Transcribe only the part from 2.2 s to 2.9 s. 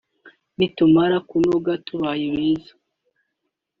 beza